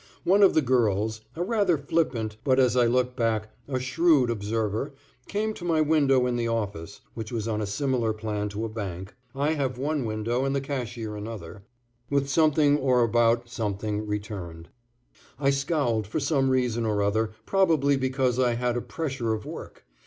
[0.23, 4.95] One of the girls, a rather flippant, but as I look back, a shrewd observer,
[5.27, 8.67] came to my window in the office (which was on a similar plan to a
[8.69, 11.65] bank, I having one window and the cashier another)
[12.09, 14.69] with something or about something returned.
[15.39, 19.85] I scowled for some reason or other, probably because I had a pressure of work.